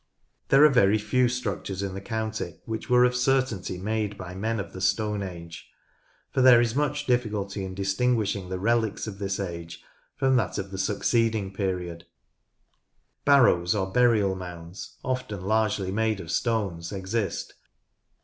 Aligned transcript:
There 0.47 0.65
are 0.65 0.97
few 0.97 1.29
structures 1.29 1.83
in 1.83 1.93
the 1.93 2.01
county 2.01 2.59
which 2.65 2.89
were 2.89 3.05
m. 3.05 3.11
n. 3.11 3.11
i.. 3.11 3.13
S 3.13 3.27
114 3.27 3.77
NORTH 3.77 3.85
LANCASHIRE 3.85 4.09
of 4.09 4.09
certainty 4.09 4.09
made 4.09 4.17
by 4.17 4.33
men 4.33 4.59
of 4.59 4.73
the 4.73 4.81
Stone 4.81 5.21
Age, 5.21 5.69
for 6.31 6.41
there 6.41 6.59
is 6.59 6.73
much 6.73 7.05
difficulty 7.05 7.63
in 7.63 7.75
distinguishing 7.75 8.49
the 8.49 8.57
relics 8.57 9.05
of 9.05 9.19
this 9.19 9.39
age 9.39 9.83
from 10.15 10.37
that 10.37 10.57
of 10.57 10.71
the 10.71 10.79
succeeding 10.79 11.53
period. 11.53 12.07
"Barrows," 13.25 13.75
or 13.75 13.91
burial 13.91 14.33
mounds, 14.33 14.97
often 15.03 15.41
largely 15.41 15.91
made 15.91 16.19
of 16.19 16.31
stones, 16.31 16.91
exist. 16.91 17.53